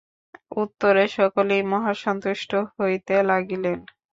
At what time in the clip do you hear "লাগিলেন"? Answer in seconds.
3.29-3.77